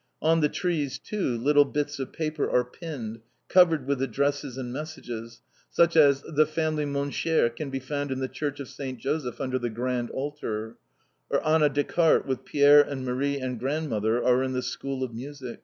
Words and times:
On 0.19 0.39
the 0.41 0.49
trees, 0.49 0.97
too, 0.97 1.37
little 1.37 1.63
bits 1.63 1.99
of 1.99 2.11
paper 2.11 2.49
are 2.49 2.65
pinned, 2.65 3.19
covered 3.49 3.85
with 3.85 4.01
addresses 4.01 4.57
and 4.57 4.73
messages, 4.73 5.41
such 5.69 5.95
as 5.95 6.23
"The 6.23 6.47
Family 6.47 6.85
Montchier 6.85 7.49
can 7.51 7.69
be 7.69 7.77
found 7.79 8.09
in 8.09 8.17
the 8.19 8.27
Church 8.27 8.59
of 8.59 8.67
St. 8.67 8.97
Joseph 8.97 9.39
under 9.39 9.59
the 9.59 9.69
grand 9.69 10.09
altar," 10.09 10.77
or 11.29 11.47
"Anna 11.47 11.69
Decart 11.69 12.25
with 12.25 12.45
Pierre 12.45 12.81
and 12.81 13.05
Marie 13.05 13.37
and 13.39 13.59
Grandmother 13.59 14.23
are 14.25 14.41
in 14.41 14.53
the 14.53 14.63
School 14.63 15.03
of 15.03 15.13
Music." 15.13 15.59